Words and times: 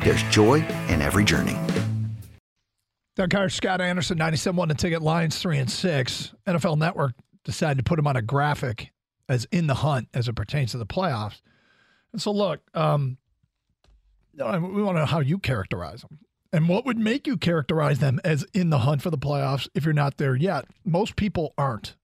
there's 0.00 0.22
joy 0.24 0.64
in 0.88 1.02
every 1.02 1.24
journey. 1.24 1.56
Doug 3.16 3.30
Carter, 3.30 3.48
Scott 3.48 3.80
Anderson, 3.80 4.16
97 4.16 4.56
won 4.56 4.68
the 4.68 4.74
ticket, 4.74 5.02
Lions 5.02 5.38
3 5.38 5.58
and 5.58 5.70
6. 5.70 6.34
NFL 6.46 6.78
Network 6.78 7.14
decided 7.44 7.78
to 7.78 7.82
put 7.82 7.98
him 7.98 8.06
on 8.06 8.16
a 8.16 8.22
graphic 8.22 8.92
as 9.28 9.46
in 9.50 9.66
the 9.66 9.74
hunt 9.74 10.08
as 10.14 10.28
it 10.28 10.34
pertains 10.34 10.70
to 10.70 10.78
the 10.78 10.86
playoffs. 10.86 11.40
And 12.12 12.22
so, 12.22 12.30
look, 12.30 12.60
um, 12.74 13.18
we 14.34 14.44
want 14.82 14.96
to 14.96 15.00
know 15.00 15.06
how 15.06 15.20
you 15.20 15.38
characterize 15.38 16.02
them. 16.02 16.20
And 16.52 16.68
what 16.68 16.86
would 16.86 16.98
make 16.98 17.26
you 17.26 17.36
characterize 17.36 17.98
them 17.98 18.20
as 18.24 18.46
in 18.54 18.70
the 18.70 18.78
hunt 18.78 19.02
for 19.02 19.10
the 19.10 19.18
playoffs 19.18 19.68
if 19.74 19.84
you're 19.84 19.92
not 19.92 20.16
there 20.16 20.36
yet? 20.36 20.64
Most 20.84 21.16
people 21.16 21.52
aren't. 21.58 21.96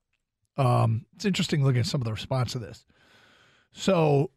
Um, 0.56 1.06
it's 1.14 1.24
interesting 1.24 1.64
looking 1.64 1.80
at 1.80 1.86
some 1.86 2.00
of 2.00 2.04
the 2.04 2.12
response 2.12 2.52
to 2.52 2.58
this. 2.58 2.84
So 3.72 4.30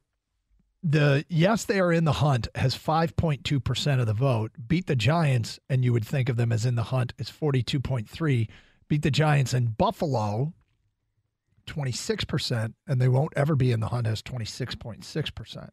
the 0.89 1.25
yes, 1.27 1.65
they 1.65 1.79
are 1.79 1.91
in 1.91 2.05
the 2.05 2.13
hunt 2.13 2.47
has 2.55 2.77
5.2% 2.77 3.99
of 3.99 4.05
the 4.05 4.13
vote. 4.13 4.51
Beat 4.67 4.87
the 4.87 4.95
Giants, 4.95 5.59
and 5.69 5.83
you 5.83 5.91
would 5.91 6.05
think 6.05 6.29
of 6.29 6.37
them 6.37 6.51
as 6.51 6.65
in 6.65 6.75
the 6.75 6.83
hunt, 6.83 7.13
is 7.17 7.29
42.3. 7.29 8.47
Beat 8.87 9.01
the 9.01 9.11
Giants 9.11 9.53
and 9.53 9.77
Buffalo, 9.77 10.53
26%, 11.67 12.73
and 12.87 13.01
they 13.01 13.09
won't 13.09 13.33
ever 13.35 13.55
be 13.55 13.73
in 13.73 13.81
the 13.81 13.89
hunt, 13.89 14.07
has 14.07 14.21
26.6%. 14.21 15.69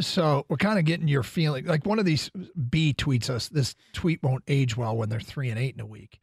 So 0.00 0.44
we're 0.48 0.56
kind 0.56 0.78
of 0.78 0.84
getting 0.84 1.08
your 1.08 1.22
feeling. 1.22 1.66
Like 1.66 1.86
one 1.86 2.00
of 2.00 2.04
these 2.04 2.30
B 2.68 2.92
tweets 2.96 3.30
us, 3.30 3.48
this 3.48 3.76
tweet 3.92 4.22
won't 4.22 4.44
age 4.48 4.76
well 4.76 4.96
when 4.96 5.08
they're 5.08 5.20
three 5.20 5.50
and 5.50 5.58
eight 5.58 5.74
in 5.74 5.80
a 5.80 5.86
week. 5.86 6.20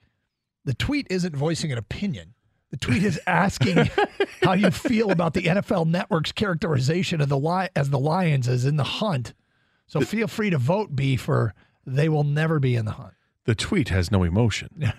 The 0.65 0.73
tweet 0.73 1.07
isn't 1.09 1.35
voicing 1.35 1.71
an 1.71 1.77
opinion. 1.77 2.33
The 2.71 2.77
tweet 2.77 3.03
is 3.03 3.19
asking 3.25 3.89
how 4.43 4.53
you 4.53 4.71
feel 4.71 5.11
about 5.11 5.33
the 5.33 5.43
NFL 5.43 5.87
Network's 5.87 6.31
characterization 6.31 7.21
of 7.21 7.29
the 7.29 7.37
li- 7.37 7.69
as 7.75 7.89
the 7.89 7.99
Lions 7.99 8.47
as 8.47 8.65
in 8.65 8.75
the 8.75 8.83
hunt. 8.83 9.33
So 9.87 10.01
feel 10.01 10.27
free 10.27 10.49
to 10.49 10.57
vote 10.57 10.95
B 10.95 11.15
for 11.15 11.53
they 11.85 12.09
will 12.09 12.25
never 12.25 12.59
be 12.59 12.75
in 12.75 12.85
the 12.85 12.91
hunt. 12.91 13.13
The 13.45 13.55
tweet 13.55 13.87
has 13.89 14.11
no 14.11 14.23
emotion. 14.23 14.91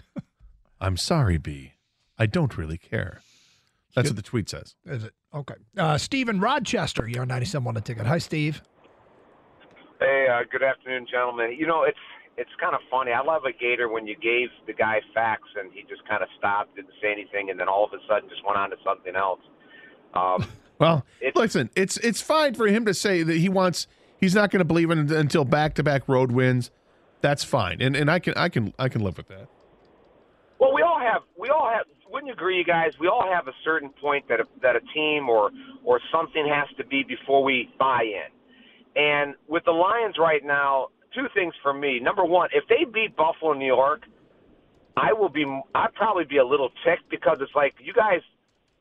I'm 0.80 0.98
sorry, 0.98 1.38
B. 1.38 1.72
I 2.18 2.26
don't 2.26 2.58
really 2.58 2.76
care. 2.76 3.22
That's 3.94 4.08
what 4.08 4.16
the 4.16 4.22
tweet 4.22 4.50
says. 4.50 4.74
Is 4.84 5.04
it? 5.04 5.12
Okay. 5.34 5.54
Uh, 5.76 5.96
Steve 5.96 6.28
in 6.28 6.40
Rochester, 6.40 7.08
you're 7.08 7.22
on 7.22 7.28
97 7.28 7.66
on 7.66 7.74
the 7.74 7.80
ticket. 7.80 8.06
Hi, 8.06 8.18
Steve. 8.18 8.62
Hey, 9.98 10.26
uh, 10.30 10.42
good 10.50 10.62
afternoon, 10.62 11.06
gentlemen. 11.10 11.56
You 11.58 11.66
know, 11.66 11.84
it's 11.84 11.98
it's 12.36 12.50
kind 12.60 12.74
of 12.74 12.80
funny. 12.90 13.12
I 13.12 13.22
love 13.22 13.44
a 13.44 13.52
Gator 13.52 13.88
when 13.88 14.06
you 14.06 14.16
gave 14.16 14.48
the 14.66 14.72
guy 14.72 15.00
facts 15.14 15.48
and 15.58 15.70
he 15.72 15.82
just 15.82 16.06
kind 16.08 16.22
of 16.22 16.28
stopped, 16.38 16.74
didn't 16.76 16.94
say 17.00 17.12
anything, 17.12 17.50
and 17.50 17.60
then 17.60 17.68
all 17.68 17.84
of 17.84 17.92
a 17.92 17.98
sudden 18.08 18.28
just 18.28 18.44
went 18.44 18.58
on 18.58 18.70
to 18.70 18.76
something 18.84 19.14
else. 19.14 19.40
Um, 20.14 20.46
well, 20.78 21.04
listen, 21.34 21.70
it's 21.76 21.96
it's 21.98 22.20
fine 22.20 22.54
for 22.54 22.66
him 22.66 22.86
to 22.86 22.94
say 22.94 23.22
that 23.22 23.36
he 23.36 23.48
wants 23.48 23.86
he's 24.18 24.34
not 24.34 24.50
going 24.50 24.60
to 24.60 24.64
believe 24.64 24.90
in 24.90 24.98
it 24.98 25.12
until 25.12 25.44
back 25.44 25.74
to 25.74 25.82
back 25.82 26.08
road 26.08 26.32
wins. 26.32 26.70
That's 27.20 27.44
fine, 27.44 27.80
and 27.80 27.94
and 27.94 28.10
I 28.10 28.18
can 28.18 28.34
I 28.34 28.48
can 28.48 28.72
I 28.78 28.88
can 28.88 29.02
live 29.02 29.16
with 29.16 29.28
that. 29.28 29.48
Well, 30.58 30.72
we 30.72 30.82
all 30.82 30.98
have 30.98 31.22
we 31.38 31.48
all 31.50 31.70
have. 31.70 31.86
Wouldn't 32.10 32.28
you 32.28 32.34
agree, 32.34 32.58
you 32.58 32.64
guys? 32.64 32.92
We 33.00 33.08
all 33.08 33.26
have 33.32 33.48
a 33.48 33.54
certain 33.64 33.88
point 33.88 34.28
that 34.28 34.38
a, 34.38 34.44
that 34.60 34.76
a 34.76 34.80
team 34.94 35.28
or 35.28 35.50
or 35.84 36.00
something 36.12 36.46
has 36.46 36.68
to 36.76 36.84
be 36.84 37.02
before 37.02 37.42
we 37.42 37.70
buy 37.78 38.02
in. 38.02 38.30
And 38.94 39.34
with 39.48 39.64
the 39.64 39.72
Lions 39.72 40.16
right 40.18 40.44
now, 40.44 40.88
two 41.14 41.26
things 41.34 41.54
for 41.62 41.72
me. 41.72 42.00
Number 42.00 42.24
one, 42.24 42.50
if 42.52 42.64
they 42.68 42.84
beat 42.84 43.16
Buffalo, 43.16 43.52
New 43.52 43.66
York, 43.66 44.02
I 44.96 45.12
will 45.12 45.28
be. 45.28 45.44
I'd 45.74 45.94
probably 45.94 46.24
be 46.24 46.36
a 46.38 46.44
little 46.44 46.70
ticked 46.84 47.08
because 47.10 47.38
it's 47.40 47.54
like 47.54 47.74
you 47.80 47.92
guys 47.92 48.20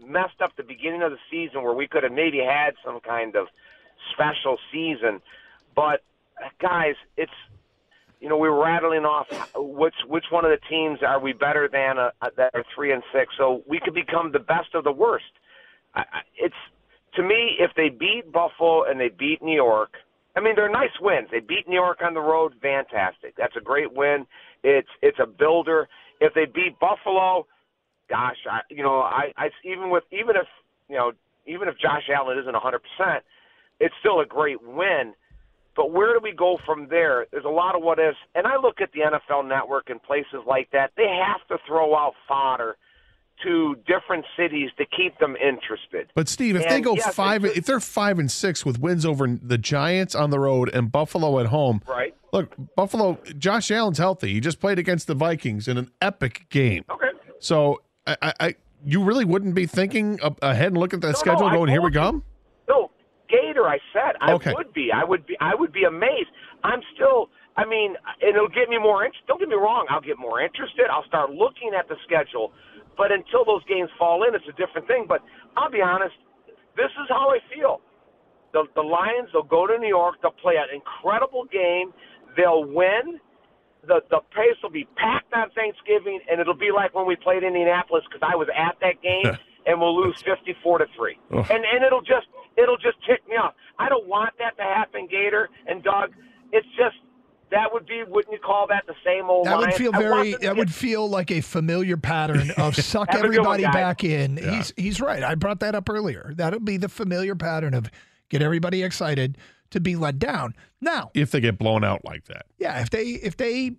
messed 0.05 0.41
up 0.41 0.55
the 0.57 0.63
beginning 0.63 1.01
of 1.01 1.11
the 1.11 1.17
season 1.29 1.63
where 1.63 1.73
we 1.73 1.87
could 1.87 2.03
have 2.03 2.11
maybe 2.11 2.39
had 2.39 2.71
some 2.83 2.99
kind 2.99 3.35
of 3.35 3.47
special 4.13 4.57
season. 4.71 5.21
But 5.75 6.03
guys, 6.59 6.95
it's 7.17 7.31
you 8.19 8.27
know 8.27 8.37
we 8.37 8.49
were 8.49 8.61
rattling 8.61 9.05
off 9.05 9.27
which 9.55 9.95
which 10.07 10.25
one 10.29 10.43
of 10.43 10.51
the 10.51 10.59
teams 10.69 10.99
are 11.01 11.19
we 11.19 11.33
better 11.33 11.69
than 11.71 11.97
uh, 11.97 12.11
that 12.35 12.51
are 12.53 12.65
three 12.75 12.91
and 12.91 13.03
six, 13.13 13.33
so 13.37 13.63
we 13.67 13.79
could 13.79 13.93
become 13.93 14.31
the 14.31 14.39
best 14.39 14.73
of 14.73 14.83
the 14.83 14.91
worst. 14.91 15.31
I, 15.95 16.03
it's 16.37 16.55
to 17.15 17.23
me 17.23 17.55
if 17.59 17.71
they 17.75 17.89
beat 17.89 18.31
Buffalo 18.31 18.83
and 18.83 18.99
they 18.99 19.09
beat 19.09 19.41
New 19.41 19.55
York 19.55 19.95
I 20.35 20.39
mean, 20.39 20.55
they're 20.55 20.71
nice 20.71 20.95
wins. 21.01 21.27
They 21.31 21.39
beat 21.39 21.67
New 21.67 21.75
York 21.75 21.99
on 22.03 22.13
the 22.13 22.21
road, 22.21 22.53
fantastic. 22.61 23.35
That's 23.37 23.55
a 23.57 23.61
great 23.61 23.93
win. 23.93 24.25
It's 24.63 24.89
it's 25.01 25.19
a 25.19 25.25
builder. 25.25 25.87
If 26.19 26.33
they 26.33 26.45
beat 26.45 26.79
Buffalo, 26.79 27.47
gosh, 28.09 28.37
I 28.49 28.61
you 28.69 28.83
know, 28.83 28.99
I, 28.99 29.33
I 29.37 29.49
even 29.65 29.89
with 29.89 30.03
even 30.11 30.35
if 30.35 30.47
you 30.89 30.95
know 30.95 31.11
even 31.47 31.67
if 31.67 31.77
Josh 31.77 32.03
Allen 32.13 32.37
isn't 32.37 32.53
100%, 32.53 33.19
it's 33.79 33.95
still 33.99 34.19
a 34.19 34.25
great 34.25 34.61
win. 34.61 35.13
But 35.75 35.91
where 35.91 36.13
do 36.13 36.19
we 36.21 36.33
go 36.33 36.57
from 36.65 36.87
there? 36.89 37.25
There's 37.31 37.45
a 37.45 37.49
lot 37.49 37.75
of 37.75 37.81
what 37.81 37.97
ifs. 37.97 38.17
And 38.35 38.45
I 38.45 38.57
look 38.57 38.81
at 38.81 38.91
the 38.91 38.99
NFL 38.99 39.47
network 39.47 39.89
and 39.89 40.01
places 40.03 40.43
like 40.45 40.69
that. 40.71 40.91
They 40.97 41.07
have 41.07 41.47
to 41.47 41.63
throw 41.65 41.95
out 41.95 42.13
fodder 42.27 42.75
to 43.43 43.75
different 43.87 44.25
cities 44.37 44.69
to 44.77 44.85
keep 44.85 45.17
them 45.19 45.35
interested. 45.35 46.11
But 46.15 46.27
Steve, 46.29 46.55
if 46.55 46.63
And, 46.63 46.71
they 46.71 46.81
go 46.81 46.95
yes, 46.95 47.13
five, 47.13 47.43
if 47.45 47.65
they're 47.65 47.79
five 47.79 48.19
and 48.19 48.29
six 48.31 48.65
with 48.65 48.79
wins 48.79 49.05
over 49.05 49.27
the 49.27 49.57
Giants 49.57 50.15
on 50.15 50.29
the 50.29 50.39
road 50.39 50.69
and 50.73 50.91
Buffalo 50.91 51.39
at 51.39 51.47
home, 51.47 51.81
Right. 51.87 52.15
Look, 52.33 52.55
Buffalo. 52.77 53.19
Josh 53.37 53.69
Allen's 53.71 53.97
healthy. 53.97 54.31
He 54.33 54.39
just 54.39 54.61
played 54.61 54.79
against 54.79 55.07
the 55.07 55.13
Vikings 55.15 55.67
in 55.67 55.77
an 55.77 55.91
epic 56.01 56.45
game. 56.49 56.85
Okay. 56.89 57.09
So, 57.39 57.81
I, 58.07 58.15
I, 58.21 58.33
I 58.39 58.55
you 58.85 59.03
really 59.03 59.25
wouldn't 59.25 59.53
be 59.53 59.65
thinking 59.65 60.17
ahead 60.41 60.67
and 60.67 60.77
looking 60.77 60.97
at 60.97 61.01
that 61.01 61.07
No, 61.07 61.11
no, 61.11 61.19
schedule, 61.19 61.47
I 61.47 61.53
going, 61.55 61.69
"Here 61.69 61.81
we 61.81 61.91
come." 61.91 62.23
No, 62.69 62.89
Gator. 63.29 63.67
I 63.67 63.79
said 63.91 64.15
I 64.21 64.31
Okay. 64.33 64.53
would 64.55 64.71
be. 64.73 64.91
I 64.93 65.03
would 65.03 65.25
be. 65.25 65.35
I 65.41 65.53
would 65.55 65.73
be 65.73 65.83
amazed. 65.83 66.29
I'm 66.63 66.79
still. 66.95 67.29
I 67.57 67.65
mean, 67.65 67.95
it'll 68.25 68.47
get 68.47 68.69
me 68.69 68.77
more. 68.77 69.05
Don't 69.27 69.39
get 69.39 69.49
me 69.49 69.55
wrong. 69.55 69.85
I'll 69.89 69.99
get 69.99 70.17
more 70.17 70.39
interested. 70.41 70.85
I'll 70.89 71.03
start 71.05 71.31
looking 71.31 71.71
at 71.77 71.89
the 71.89 71.95
schedule. 72.05 72.53
But 72.97 73.11
until 73.11 73.45
those 73.45 73.63
games 73.65 73.89
fall 73.97 74.23
in, 74.27 74.35
it's 74.35 74.45
a 74.47 74.57
different 74.57 74.87
thing. 74.87 75.05
But 75.07 75.21
I'll 75.57 75.71
be 75.71 75.81
honest. 75.81 76.15
This 76.75 76.91
is 77.03 77.07
how 77.09 77.29
I 77.29 77.39
feel. 77.53 77.81
The 78.53 78.65
the 78.75 78.81
Lions. 78.81 79.29
They'll 79.33 79.43
go 79.43 79.67
to 79.67 79.77
New 79.77 79.87
York. 79.87 80.15
They'll 80.21 80.31
play 80.31 80.55
an 80.55 80.73
incredible 80.73 81.45
game. 81.45 81.93
They'll 82.35 82.63
win. 82.63 83.19
The 83.87 84.01
the 84.09 84.19
place 84.33 84.55
will 84.61 84.71
be 84.71 84.87
packed 84.95 85.33
on 85.33 85.49
Thanksgiving, 85.51 86.19
and 86.29 86.39
it'll 86.39 86.53
be 86.53 86.71
like 86.71 86.93
when 86.93 87.07
we 87.07 87.15
played 87.15 87.43
Indianapolis 87.43 88.03
because 88.07 88.21
I 88.21 88.35
was 88.35 88.47
at 88.55 88.77
that 88.81 89.01
game, 89.01 89.37
and 89.65 89.79
we'll 89.79 89.95
lose 89.95 90.21
fifty 90.21 90.55
four 90.63 90.77
to 90.77 90.85
three. 90.95 91.17
Oh. 91.31 91.39
And 91.49 91.65
and 91.65 91.83
it'll 91.83 92.01
just 92.05 92.27
it'll 92.57 92.77
just 92.77 92.97
tick 93.07 93.27
me 93.27 93.35
off. 93.35 93.55
I 93.79 93.89
don't 93.89 94.07
want 94.07 94.33
that 94.39 94.55
to 94.57 94.63
happen, 94.63 95.07
Gator 95.09 95.49
and 95.67 95.83
Doug. 95.83 96.11
It's 96.51 96.67
just 96.77 96.97
that 97.51 97.71
would 97.71 97.85
be 97.85 98.03
wouldn't 98.07 98.33
you 98.33 98.39
call 98.39 98.67
that 98.67 98.83
the 98.87 98.95
same 99.05 99.29
old? 99.29 99.45
That 99.45 99.57
would 99.57 99.73
feel 99.73 99.91
very. 99.91 100.31
That 100.31 100.41
get- 100.41 100.57
would 100.57 100.73
feel 100.73 101.07
like 101.09 101.31
a 101.31 101.41
familiar 101.41 101.97
pattern 101.97 102.51
of 102.57 102.75
suck 102.83 103.09
Have 103.11 103.19
a 103.23 103.29
good 103.29 103.39
one, 103.39 103.59
everybody 103.59 103.63
back 103.63 104.03
in. 104.03 104.37
He's 104.37 104.73
he's 104.75 105.01
right. 105.01 105.23
I 105.23 105.35
brought 105.35 105.59
that 105.59 105.75
up 105.75 105.89
earlier. 105.89 106.33
That'll 106.35 106.59
be 106.59 106.77
the 106.77 106.89
familiar 106.89 107.35
pattern 107.35 107.73
of 107.73 107.89
get 108.29 108.41
everybody 108.41 108.83
excited 108.83 109.37
to 109.71 109.79
be 109.79 109.95
let 109.95 110.19
down. 110.19 110.55
Now, 110.81 111.11
If 111.13 111.31
they 111.31 111.39
get 111.39 111.57
blown 111.57 111.83
out 111.83 112.03
like 112.03 112.25
that, 112.25 112.45
yeah, 112.57 112.81
if 112.81 112.89
they 112.89 113.03
if 113.03 113.37
they 113.37 113.71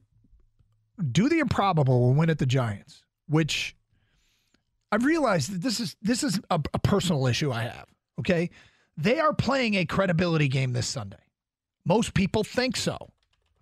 do 1.10 1.28
the 1.28 1.38
improbable 1.38 2.08
and 2.10 2.18
win 2.18 2.30
at 2.30 2.38
the 2.38 2.46
Giants, 2.46 3.04
which 3.28 3.74
I've 4.90 5.04
realized 5.04 5.52
that 5.52 5.62
this 5.62 5.80
is 5.80 5.96
this 6.02 6.22
is 6.22 6.40
a, 6.50 6.60
a 6.74 6.78
personal 6.78 7.26
issue 7.26 7.50
I 7.50 7.62
have. 7.62 7.86
Okay, 8.20 8.50
they 8.96 9.18
are 9.18 9.32
playing 9.32 9.74
a 9.74 9.84
credibility 9.86 10.48
game 10.48 10.72
this 10.74 10.86
Sunday. 10.86 11.16
Most 11.84 12.14
people 12.14 12.44
think 12.44 12.76
so. 12.76 13.11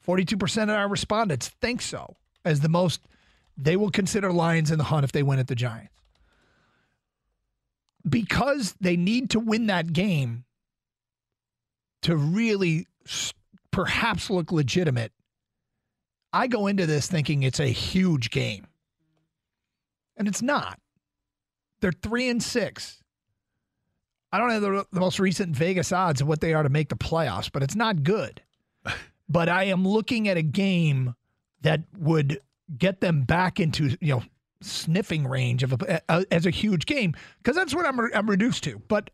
Forty-two 0.01 0.37
percent 0.37 0.71
of 0.71 0.77
our 0.77 0.89
respondents 0.89 1.49
think 1.49 1.83
so. 1.83 2.17
as 2.45 2.61
the 2.61 2.69
most. 2.69 3.01
They 3.57 3.77
will 3.77 3.91
consider 3.91 4.33
Lions 4.33 4.71
in 4.71 4.79
the 4.79 4.85
hunt 4.85 5.05
if 5.05 5.13
they 5.13 5.23
win 5.23 5.39
at 5.39 5.47
the 5.47 5.55
Giants 5.55 5.93
because 8.09 8.75
they 8.81 8.97
need 8.97 9.31
to 9.31 9.41
win 9.41 9.67
that 9.67 9.93
game 9.93 10.45
to 12.03 12.17
really 12.17 12.87
perhaps 13.71 14.31
look 14.31 14.53
legitimate. 14.53 15.13
I 16.33 16.47
go 16.47 16.67
into 16.67 16.87
this 16.87 17.07
thinking 17.07 17.43
it's 17.43 17.61
a 17.61 17.67
huge 17.67 18.31
game. 18.31 18.67
And 20.17 20.29
it's 20.29 20.43
not. 20.43 20.79
They're 21.81 21.93
three 21.93 22.29
and 22.29 22.43
six. 22.43 23.03
I 24.33 24.39
don't 24.39 24.51
have 24.51 24.63
the, 24.63 24.87
the 24.93 25.01
most 25.01 25.19
recent 25.19 25.57
Vegas 25.57 25.93
odds 25.93 26.21
of 26.21 26.29
what 26.29 26.41
they 26.41 26.55
are 26.55 26.63
to 26.63 26.69
make 26.69 26.89
the 26.89 26.97
playoffs, 26.97 27.51
but 27.53 27.63
it's 27.63 27.75
not 27.75 28.03
good. 28.03 28.43
but 29.31 29.49
I 29.49 29.65
am 29.65 29.87
looking 29.87 30.29
at 30.29 30.37
a 30.37 30.43
game 30.43 31.15
that 31.63 31.85
would 31.97 32.41
get 32.77 33.01
them 33.01 33.23
back 33.23 33.61
into, 33.61 33.97
you 34.01 34.17
know, 34.17 34.23
sniffing 34.61 35.27
range 35.27 35.63
of 35.63 35.73
a, 35.73 36.03
a, 36.09 36.27
as 36.31 36.45
a 36.45 36.51
huge 36.51 36.85
game 36.85 37.15
because 37.39 37.57
that's 37.57 37.75
what 37.75 37.87
I'm, 37.87 37.99
I'm 38.15 38.29
reduced 38.29 38.65
to. 38.65 38.83
But 38.89 39.11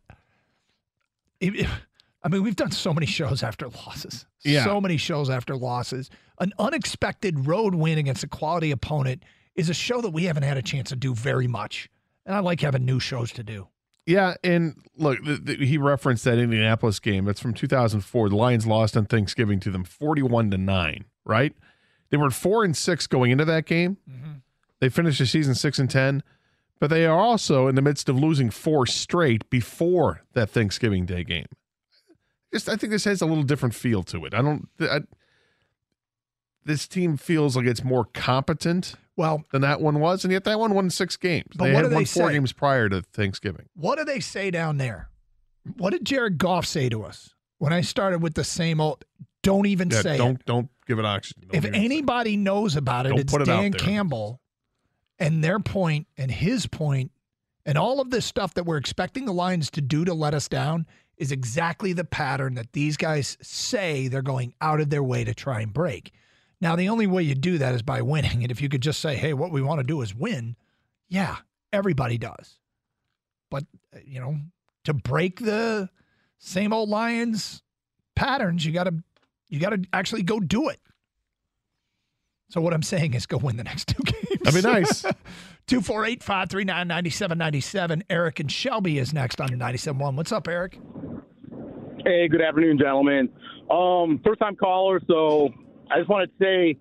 I 1.43 2.29
mean, 2.29 2.43
we've 2.43 2.57
done 2.57 2.73
so 2.73 2.93
many 2.93 3.07
shows 3.07 3.43
after 3.43 3.69
losses, 3.69 4.27
yeah. 4.43 4.65
so 4.65 4.81
many 4.81 4.97
shows 4.97 5.31
after 5.31 5.55
losses. 5.55 6.11
An 6.41 6.53
unexpected 6.59 7.47
road 7.47 7.75
win 7.75 7.99
against 7.99 8.25
a 8.25 8.29
quality 8.29 8.71
opponent 8.71 9.23
is 9.55 9.71
a 9.71 9.75
show 9.75 10.01
that 10.01 10.11
we 10.11 10.25
haven't 10.25 10.43
had 10.43 10.57
a 10.57 10.63
chance 10.63 10.89
to 10.89 10.97
do 10.97 11.15
very 11.15 11.47
much, 11.47 11.89
and 12.25 12.35
I 12.35 12.41
like 12.41 12.61
having 12.61 12.85
new 12.85 13.01
shows 13.01 13.33
to 13.33 13.45
do. 13.45 13.69
Yeah, 14.07 14.35
and 14.45 14.77
look, 14.97 15.23
the, 15.25 15.35
the, 15.35 15.67
he 15.67 15.79
referenced 15.79 16.25
that 16.25 16.39
Indianapolis 16.39 17.01
game. 17.01 17.25
That's 17.25 17.41
from 17.41 17.55
2004. 17.55 18.29
The 18.29 18.37
Lions 18.37 18.67
lost 18.67 18.97
on 18.97 19.05
Thanksgiving 19.07 19.59
to 19.61 19.71
them, 19.71 19.83
41 19.83 20.53
to 20.53 20.59
nine. 20.59 21.05
Right? 21.25 21.53
They 22.11 22.17
were 22.17 22.31
four 22.31 22.63
and 22.63 22.77
six 22.77 23.09
going 23.09 23.33
into 23.33 23.45
that 23.45 23.67
game. 23.67 23.97
Mm-hmm. 24.09 24.33
They 24.79 24.89
finished 24.89 25.19
the 25.19 25.27
season 25.27 25.57
six 25.57 25.81
and 25.81 25.91
ten, 25.91 26.23
but 26.79 26.89
they 26.89 27.05
are 27.05 27.19
also 27.19 27.67
in 27.67 27.75
the 27.75 27.83
midst 27.83 28.09
of 28.09 28.17
losing 28.17 28.51
four 28.51 28.87
straight 28.87 29.49
before 29.51 30.23
that 30.35 30.51
Thanksgiving 30.51 31.05
Day 31.05 31.25
game. 31.25 31.47
Just 32.53 32.69
I 32.69 32.77
think 32.77 32.93
this 32.93 33.05
has 33.05 33.21
a 33.21 33.27
little 33.27 33.43
different 33.43 33.75
feel 33.75 34.05
to 34.05 34.25
it. 34.25 34.35
I 34.35 34.43
don't. 34.43 34.69
I, 34.81 35.01
this 36.65 36.87
team 36.87 37.17
feels 37.17 37.57
like 37.57 37.67
it's 37.67 37.83
more 37.83 38.05
competent 38.05 38.95
well 39.17 39.45
than 39.53 39.63
that 39.63 39.81
one 39.81 40.01
was, 40.01 40.25
and 40.25 40.33
yet 40.33 40.45
that 40.45 40.59
one 40.59 40.75
won 40.75 40.91
six 40.91 41.17
games. 41.17 41.49
But 41.57 41.67
they 41.67 41.75
had 41.75 41.85
won 41.85 41.91
they 41.93 42.05
four 42.05 42.29
say? 42.29 42.35
games 42.35 42.53
prior 42.53 42.89
to 42.89 43.03
Thanksgiving. 43.03 43.67
What 43.75 43.99
do 43.99 44.05
they 44.05 44.21
say 44.21 44.51
down 44.51 44.79
there? 44.79 45.09
What 45.77 45.91
did 45.91 46.05
Jared 46.05 46.39
Goff 46.39 46.67
say 46.67 46.89
to 46.89 47.03
us 47.03 47.35
when 47.59 47.73
I 47.73 47.81
started 47.81 48.23
with 48.23 48.35
the 48.35 48.45
same 48.45 48.81
old? 48.81 49.05
Don't 49.43 49.67
even 49.67 49.91
yeah, 49.91 50.01
say 50.01 50.17
don't 50.17 50.41
it. 50.41 50.47
don't 50.47 50.69
give 50.87 50.99
it 50.99 51.05
oxygen. 51.05 51.49
Don't 51.49 51.65
if 51.65 51.73
anybody 51.73 52.37
knows 52.37 52.77
about 52.77 53.07
it, 53.07 53.11
don't 53.11 53.21
it's 53.21 53.35
it 53.35 53.45
Dan 53.45 53.73
Campbell 53.73 54.41
and 55.19 55.43
their 55.43 55.61
point 55.61 56.07
and 56.17 56.31
his 56.31 56.67
point 56.67 57.13
and 57.65 57.77
all 57.77 58.01
of 58.01 58.11
this 58.11 58.25
stuff 58.25 58.55
that 58.55 58.65
we're 58.65 58.77
expecting 58.77 59.25
the 59.25 59.33
Lions 59.33 59.71
to 59.73 59.81
do 59.81 60.05
to 60.05 60.15
let 60.15 60.35
us 60.35 60.49
down 60.49 60.87
is 61.17 61.33
exactly 61.33 61.93
the 61.93 62.05
pattern 62.05 62.55
that 62.55 62.73
these 62.73 62.97
guys 62.97 63.37
say 63.43 64.09
they're 64.09 64.23
going 64.23 64.55
out 64.61 64.81
of 64.81 64.91
their 64.91 65.03
way 65.03 65.25
to 65.25 65.35
try 65.35 65.61
and 65.61 65.73
break. 65.73 66.13
Now, 66.61 66.75
the 66.75 66.89
only 66.89 67.07
way 67.07 67.23
you 67.23 67.35
do 67.35 67.59
that 67.59 67.75
is 67.75 67.83
by 67.83 68.03
winning. 68.03 68.43
And 68.43 68.51
if 68.51 68.63
you 68.63 68.69
could 68.69 68.81
just 68.81 69.01
say, 69.01 69.17
hey, 69.17 69.35
what 69.35 69.51
we 69.51 69.61
want 69.61 69.81
to 69.81 69.85
do 69.87 70.01
is 70.01 70.15
win, 70.15 70.57
yeah, 71.09 71.37
everybody 71.73 72.19
does. 72.19 72.59
But, 73.51 73.65
uh, 73.95 73.99
you 74.05 74.21
know, 74.21 74.37
to 74.85 74.95
break 74.95 75.41
the 75.41 75.91
same 76.39 76.73
old 76.73 76.89
Lions 76.89 77.63
patterns, 78.15 78.65
you 78.65 78.73
got 78.73 78.85
to 78.85 79.03
you 79.49 79.61
got 79.61 79.71
to 79.71 79.85
actually 79.93 80.23
go 80.23 80.41
do 80.41 80.69
it. 80.69 80.81
So 82.49 82.61
what 82.61 82.73
I'm 82.73 82.83
saying 82.83 83.15
is 83.15 83.27
go 83.27 83.37
win 83.37 83.57
the 83.57 83.65
next 83.65 83.89
two 83.89 84.03
games. 84.05 84.41
That'd 84.43 84.63
be 84.63 84.69
nice. 84.69 85.03
248 85.67 86.23
539 86.23 86.89
9797. 86.89 88.05
Eric 88.09 88.41
and 88.41 88.51
Shelby 88.51 88.99
is 88.99 89.13
next 89.13 89.41
on 89.41 89.51
97.1. 89.51 90.15
What's 90.17 90.33
up, 90.33 90.49
Eric? 90.49 90.79
Hey, 92.05 92.29
good 92.29 92.41
afternoon, 92.41 92.79
gentlemen. 92.79 93.29
Um, 93.71 94.21
first 94.25 94.39
time 94.41 94.55
caller, 94.55 95.01
so 95.09 95.53
I 95.91 95.99
just 95.99 96.09
wanted 96.09 96.27
to 96.39 96.45
say 96.45 96.79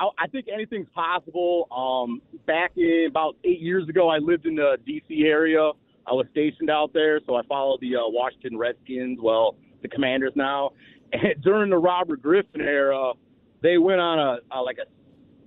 I, 0.00 0.08
I 0.18 0.26
think 0.28 0.46
anything's 0.52 0.88
possible. 0.94 1.68
Um, 1.70 2.22
back 2.46 2.72
in 2.76 3.06
about 3.08 3.36
eight 3.44 3.60
years 3.60 3.88
ago, 3.88 4.08
I 4.08 4.18
lived 4.18 4.46
in 4.46 4.56
the 4.56 4.78
D.C. 4.86 5.24
area. 5.24 5.72
I 6.06 6.12
was 6.12 6.26
stationed 6.32 6.70
out 6.70 6.92
there, 6.92 7.20
so 7.26 7.36
I 7.36 7.42
followed 7.46 7.80
the 7.80 7.96
uh, 7.96 8.00
Washington 8.06 8.56
Redskins, 8.56 9.18
well, 9.22 9.56
the 9.82 9.88
Commanders 9.88 10.32
now. 10.34 10.72
And 11.12 11.42
during 11.42 11.70
the 11.70 11.76
Robert 11.76 12.22
Griffin 12.22 12.60
era, 12.60 13.14
they 13.62 13.78
went 13.78 14.00
on 14.00 14.20
a, 14.20 14.38
a 14.56 14.62
like 14.62 14.78
a 14.78 14.86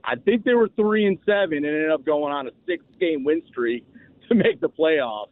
I 0.04 0.16
think 0.18 0.44
they 0.44 0.56
were 0.56 0.68
three 0.75 1.06
and 1.06 1.18
seven 1.25 1.60
and 1.60 1.66
ended 1.66 1.90
up 1.90 2.06
going 2.06 2.34
on 2.34 2.48
a 2.48 2.52
six 2.68 2.84
game 3.00 3.24
win 3.24 3.42
streak 3.48 3.86
to 4.28 4.36
make 4.36 4.60
the 4.60 4.68
playoffs. 4.68 5.30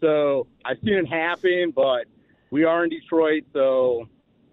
So 0.00 0.48
I've 0.64 0.78
seen 0.84 0.94
it 0.94 1.06
happen, 1.06 1.72
but 1.76 2.06
we 2.50 2.64
are 2.64 2.82
in 2.82 2.90
Detroit, 2.90 3.44
so 3.52 4.08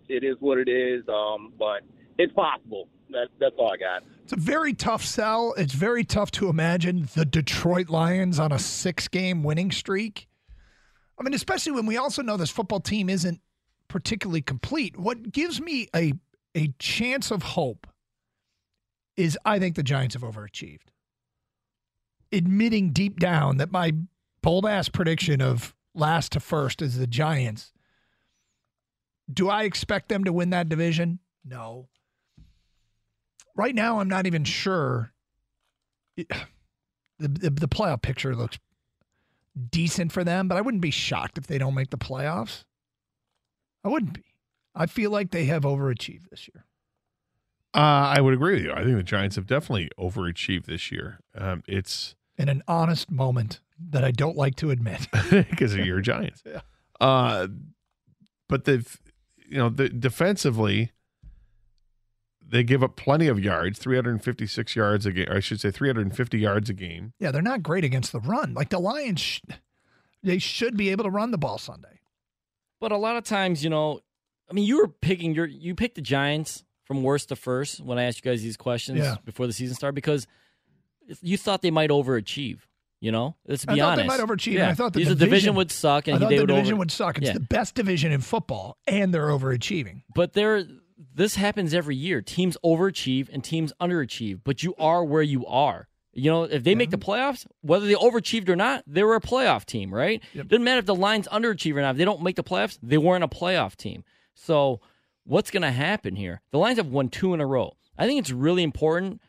it 0.07 0.23
is 0.23 0.35
what 0.41 0.59
it 0.59 0.69
is. 0.69 1.03
Um, 1.09 1.53
but 1.57 1.81
it's 2.17 2.33
possible. 2.33 2.87
That, 3.11 3.27
that's 3.39 3.55
all 3.57 3.71
I 3.71 3.77
got. 3.77 4.03
It's 4.23 4.33
a 4.33 4.37
very 4.37 4.73
tough 4.73 5.05
sell. 5.05 5.53
It's 5.57 5.73
very 5.73 6.03
tough 6.03 6.31
to 6.31 6.49
imagine 6.49 7.07
the 7.13 7.25
Detroit 7.25 7.89
Lions 7.89 8.39
on 8.39 8.51
a 8.51 8.59
six 8.59 9.07
game 9.07 9.43
winning 9.43 9.71
streak. 9.71 10.27
I 11.19 11.23
mean, 11.23 11.33
especially 11.33 11.71
when 11.73 11.85
we 11.85 11.97
also 11.97 12.21
know 12.21 12.35
this 12.35 12.49
football 12.49 12.79
team 12.79 13.09
isn't 13.09 13.39
particularly 13.87 14.41
complete. 14.41 14.97
What 14.97 15.31
gives 15.31 15.61
me 15.61 15.87
a 15.95 16.13
a 16.55 16.73
chance 16.79 17.31
of 17.31 17.43
hope 17.43 17.85
is 19.17 19.37
I 19.45 19.59
think 19.59 19.75
the 19.75 19.83
Giants 19.83 20.15
have 20.15 20.23
overachieved. 20.23 20.87
Admitting 22.31 22.91
deep 22.91 23.19
down 23.19 23.57
that 23.57 23.71
my 23.71 23.93
bold 24.41 24.65
ass 24.65 24.89
prediction 24.89 25.41
of 25.41 25.75
last 25.93 26.31
to 26.33 26.39
first 26.39 26.81
is 26.81 26.97
the 26.97 27.07
Giants. 27.07 27.71
Do 29.31 29.49
I 29.49 29.63
expect 29.63 30.09
them 30.09 30.23
to 30.23 30.33
win 30.33 30.49
that 30.51 30.69
division? 30.69 31.19
No. 31.43 31.89
Right 33.55 33.75
now, 33.75 33.99
I'm 33.99 34.09
not 34.09 34.25
even 34.27 34.43
sure. 34.43 35.11
It, 36.17 36.27
the, 37.19 37.27
the, 37.27 37.49
the 37.49 37.67
playoff 37.67 38.01
picture 38.01 38.35
looks 38.35 38.59
decent 39.69 40.11
for 40.11 40.23
them, 40.23 40.47
but 40.47 40.57
I 40.57 40.61
wouldn't 40.61 40.81
be 40.81 40.91
shocked 40.91 41.37
if 41.37 41.47
they 41.47 41.57
don't 41.57 41.73
make 41.73 41.89
the 41.89 41.97
playoffs. 41.97 42.65
I 43.83 43.89
wouldn't 43.89 44.13
be. 44.13 44.23
I 44.73 44.87
feel 44.87 45.11
like 45.11 45.31
they 45.31 45.45
have 45.45 45.63
overachieved 45.63 46.29
this 46.29 46.49
year. 46.53 46.65
Uh, 47.73 48.13
I 48.15 48.21
would 48.21 48.33
agree 48.33 48.55
with 48.55 48.63
you. 48.63 48.73
I 48.73 48.83
think 48.83 48.97
the 48.97 49.03
Giants 49.03 49.35
have 49.35 49.47
definitely 49.47 49.89
overachieved 49.99 50.65
this 50.65 50.91
year. 50.91 51.19
Um, 51.37 51.63
it's 51.67 52.15
in 52.37 52.49
an 52.49 52.63
honest 52.67 53.11
moment 53.11 53.61
that 53.91 54.03
I 54.03 54.11
don't 54.11 54.35
like 54.35 54.55
to 54.57 54.71
admit 54.71 55.07
because 55.29 55.73
of 55.73 55.85
your 55.85 56.01
Giants. 56.01 56.41
yeah. 56.45 56.61
Uh, 56.99 57.47
but 58.47 58.65
they've, 58.65 58.99
you 59.47 59.57
know, 59.57 59.69
the, 59.69 59.89
defensively, 59.89 60.91
they 62.55 62.63
give 62.63 62.81
up 62.81 62.95
plenty 62.95 63.27
of 63.27 63.39
yards, 63.39 63.79
356 63.79 64.75
yards 64.75 65.05
a 65.05 65.11
game. 65.11 65.27
I 65.29 65.41
should 65.41 65.59
say 65.59 65.71
350 65.71 66.39
yards 66.39 66.69
a 66.69 66.73
game. 66.73 67.13
Yeah, 67.19 67.31
they're 67.31 67.41
not 67.41 67.61
great 67.61 67.83
against 67.83 68.11
the 68.11 68.19
run. 68.19 68.53
Like 68.53 68.69
the 68.69 68.79
Lions, 68.79 69.19
sh- 69.19 69.41
they 70.23 70.37
should 70.37 70.77
be 70.77 70.89
able 70.89 71.03
to 71.03 71.09
run 71.09 71.31
the 71.31 71.37
ball 71.37 71.57
Sunday. 71.57 71.99
But 72.79 72.91
a 72.91 72.97
lot 72.97 73.17
of 73.17 73.25
times, 73.25 73.63
you 73.63 73.69
know, 73.69 73.99
I 74.49 74.53
mean, 74.53 74.65
you 74.65 74.77
were 74.77 74.87
picking 74.87 75.35
your 75.35 75.45
you 75.45 75.75
picked 75.75 75.95
the 75.95 76.01
Giants 76.01 76.63
from 76.85 77.03
worst 77.03 77.29
to 77.29 77.35
first 77.35 77.81
when 77.81 77.97
I 77.97 78.03
asked 78.03 78.23
you 78.23 78.31
guys 78.31 78.41
these 78.41 78.57
questions 78.57 78.99
yeah. 78.99 79.15
before 79.25 79.47
the 79.47 79.53
season 79.53 79.75
started 79.75 79.95
because 79.95 80.25
you 81.21 81.37
thought 81.37 81.61
they 81.61 81.71
might 81.71 81.89
overachieve. 81.89 82.59
You 83.01 83.11
know, 83.11 83.35
let's 83.45 83.65
be 83.65 83.73
I 83.73 83.77
thought 83.77 83.99
honest. 83.99 84.01
They 84.01 84.07
might 84.07 84.19
overachieve. 84.25 84.53
Yeah. 84.53 84.69
I 84.69 84.73
thought 84.73 84.93
the 84.93 84.99
division, 84.99 85.17
division, 85.17 85.55
would 85.55 85.71
suck, 85.71 86.07
and 86.07 86.15
I 86.15 86.19
thought 86.19 86.29
they 86.29 86.37
the 86.37 86.43
would 86.43 86.47
division 86.47 86.73
over- 86.73 86.79
would 86.79 86.91
suck. 86.91 87.17
It's 87.17 87.27
yeah. 87.27 87.33
the 87.33 87.39
best 87.41 87.75
division 87.75 88.11
in 88.11 88.21
football, 88.21 88.77
and 88.87 89.13
they're 89.13 89.27
overachieving. 89.27 90.03
But 90.15 90.33
there, 90.33 90.63
this 90.97 91.35
happens 91.35 91.73
every 91.73 91.95
year. 91.95 92.21
Teams 92.21 92.57
overachieve 92.63 93.29
and 93.31 93.43
teams 93.43 93.73
underachieve. 93.81 94.41
But 94.43 94.63
you 94.63 94.75
are 94.77 95.03
where 95.03 95.21
you 95.21 95.45
are. 95.45 95.87
You 96.13 96.31
know, 96.31 96.43
if 96.43 96.63
they 96.63 96.71
yeah. 96.71 96.77
make 96.77 96.91
the 96.91 96.97
playoffs, 96.97 97.45
whether 97.61 97.85
they 97.85 97.93
overachieved 97.93 98.47
or 98.47 98.55
not, 98.55 98.83
they 98.87 99.03
were 99.03 99.15
a 99.15 99.21
playoff 99.21 99.65
team, 99.65 99.93
right? 99.93 100.23
Yep. 100.33 100.47
Doesn't 100.47 100.63
matter 100.63 100.79
if 100.79 100.85
the 100.85 100.95
Lions 100.95 101.27
underachieve 101.27 101.75
or 101.75 101.81
not. 101.81 101.91
If 101.91 101.97
they 101.97 102.05
don't 102.05 102.21
make 102.21 102.37
the 102.37 102.43
playoffs, 102.43 102.79
they 102.81 102.97
weren't 102.97 103.23
a 103.23 103.27
playoff 103.27 103.75
team. 103.75 104.05
So, 104.33 104.79
what's 105.25 105.51
going 105.51 105.63
to 105.63 105.71
happen 105.71 106.15
here? 106.15 106.41
The 106.51 106.57
Lions 106.57 106.77
have 106.77 106.87
won 106.87 107.09
two 107.09 107.33
in 107.33 107.41
a 107.41 107.45
row. 107.45 107.75
I 107.97 108.07
think 108.07 108.19
it's 108.19 108.31
really 108.31 108.63
important 108.63 109.21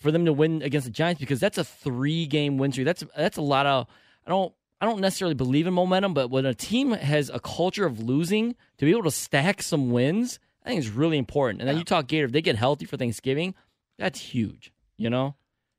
for 0.00 0.10
them 0.10 0.24
to 0.24 0.32
win 0.32 0.62
against 0.62 0.86
the 0.86 0.92
Giants 0.92 1.20
because 1.20 1.40
that's 1.40 1.58
a 1.58 1.64
three 1.64 2.26
game 2.26 2.58
win 2.58 2.72
streak. 2.72 2.84
That's 2.84 3.04
that's 3.16 3.36
a 3.36 3.42
lot 3.42 3.66
of 3.66 3.86
I 4.26 4.30
don't 4.30 4.52
I 4.80 4.86
don't 4.86 5.00
necessarily 5.00 5.34
believe 5.34 5.66
in 5.66 5.74
momentum, 5.74 6.14
but 6.14 6.30
when 6.30 6.46
a 6.46 6.54
team 6.54 6.92
has 6.92 7.30
a 7.30 7.40
culture 7.40 7.86
of 7.86 8.00
losing, 8.00 8.54
to 8.78 8.84
be 8.84 8.90
able 8.90 9.04
to 9.04 9.10
stack 9.10 9.62
some 9.62 9.90
wins, 9.90 10.38
I 10.68 10.72
think 10.72 10.84
it's 10.84 10.94
really 10.94 11.18
important. 11.18 11.62
And 11.62 11.68
then 11.68 11.78
you 11.78 11.84
talk 11.84 12.06
Gator, 12.06 12.26
if 12.26 12.32
they 12.32 12.42
get 12.42 12.56
healthy 12.56 12.84
for 12.84 12.96
Thanksgiving, 12.96 13.54
that's 13.98 14.20
huge. 14.20 14.72
You 14.96 15.10
know, 15.10 15.34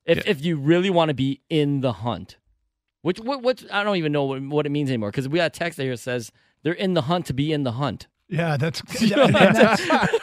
if 0.05 0.17
yeah. 0.17 0.23
if 0.25 0.43
you 0.43 0.57
really 0.57 0.89
want 0.89 1.09
to 1.09 1.13
be 1.13 1.41
in 1.49 1.81
the 1.81 1.93
hunt, 1.93 2.37
which 3.01 3.19
what 3.19 3.43
what 3.43 3.63
I 3.71 3.83
don't 3.83 3.97
even 3.97 4.11
know 4.11 4.23
what, 4.25 4.41
what 4.41 4.65
it 4.65 4.69
means 4.69 4.89
anymore 4.89 5.11
because 5.11 5.29
we 5.29 5.37
got 5.37 5.45
a 5.47 5.49
text 5.51 5.79
here 5.79 5.91
that 5.91 5.97
says 5.97 6.31
they're 6.63 6.73
in 6.73 6.95
the 6.95 7.03
hunt 7.03 7.27
to 7.27 7.33
be 7.33 7.53
in 7.53 7.63
the 7.63 7.73
hunt. 7.73 8.07
Yeah, 8.27 8.57
that's, 8.57 8.81
yeah, 9.01 9.27
that's 9.27 10.15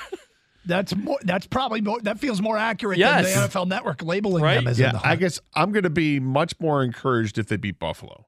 That's 0.66 0.96
more. 0.96 1.18
That's 1.22 1.46
probably 1.46 1.80
more. 1.80 2.00
That 2.00 2.18
feels 2.18 2.42
more 2.42 2.58
accurate 2.58 2.98
Yes. 2.98 3.32
than 3.32 3.42
the 3.42 3.48
NFL 3.48 3.68
Network 3.68 4.02
labeling 4.02 4.42
Right? 4.42 4.56
them 4.56 4.66
as 4.66 4.78
in 4.80 4.86
Yeah, 4.86 4.92
the 4.92 5.06
I 5.06 5.14
guess 5.16 5.38
I'm 5.54 5.70
going 5.72 5.84
to 5.84 5.90
be 5.90 6.18
much 6.18 6.58
more 6.58 6.82
encouraged 6.82 7.38
if 7.38 7.46
they 7.46 7.56
beat 7.56 7.78
Buffalo, 7.78 8.26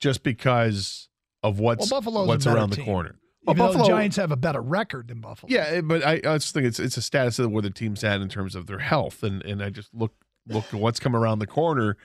just 0.00 0.22
because 0.22 1.08
of 1.42 1.58
what's 1.58 1.90
Well, 1.90 2.00
Buffalo's 2.00 2.28
what's 2.28 2.44
better 2.44 2.56
around 2.56 2.70
the 2.70 2.82
corner. 2.82 3.16
Well, 3.46 3.54
Even 3.54 3.66
though 3.66 3.72
the 3.72 3.78
Buffalo- 3.78 3.96
Giants 3.96 4.16
have 4.16 4.32
a 4.32 4.36
better 4.36 4.60
record 4.60 5.08
than 5.08 5.20
Buffalo. 5.20 5.48
Yeah, 5.52 5.66
eh, 5.68 5.80
but 5.80 6.04
I, 6.04 6.14
I 6.14 6.38
just 6.38 6.52
think 6.52 6.66
it's 6.66 6.80
it's 6.80 6.96
a 6.96 7.02
status 7.02 7.38
of 7.38 7.50
where 7.52 7.62
the 7.62 7.70
team's 7.70 8.02
at 8.02 8.20
in 8.20 8.28
terms 8.28 8.54
of 8.54 8.66
their 8.66 8.80
health, 8.80 9.22
and 9.22 9.42
and 9.44 9.62
I 9.62 9.70
just 9.70 9.94
look 9.94 10.12
look 10.48 10.64
at 10.72 10.80
what's 10.80 10.98
come 10.98 11.14
around 11.14 11.38
the 11.38 11.46
corner. 11.46 11.96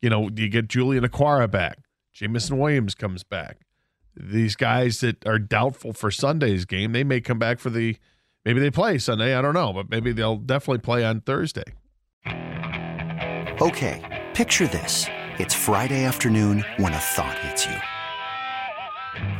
You 0.00 0.10
know, 0.10 0.30
you 0.34 0.48
get 0.48 0.68
Julian 0.68 1.04
Okwara 1.04 1.50
back, 1.50 1.78
Jameson 2.12 2.58
Williams 2.58 2.94
comes 2.94 3.24
back. 3.24 3.58
These 4.16 4.54
guys 4.54 5.00
that 5.00 5.26
are 5.26 5.38
doubtful 5.40 5.92
for 5.92 6.10
Sunday's 6.10 6.64
game, 6.64 6.92
they 6.92 7.02
may 7.04 7.20
come 7.20 7.38
back 7.38 7.58
for 7.58 7.70
the. 7.70 7.96
Maybe 8.44 8.60
they 8.60 8.70
play 8.70 8.98
Sunday. 8.98 9.34
I 9.34 9.42
don't 9.42 9.54
know, 9.54 9.72
but 9.72 9.88
maybe 9.90 10.12
they'll 10.12 10.36
definitely 10.36 10.82
play 10.82 11.04
on 11.04 11.22
Thursday. 11.22 11.64
Okay, 13.60 14.24
picture 14.34 14.66
this. 14.66 15.06
It's 15.38 15.54
Friday 15.54 16.04
afternoon 16.04 16.64
when 16.76 16.92
a 16.92 16.98
thought 16.98 17.38
hits 17.38 17.66
you. 17.66 17.76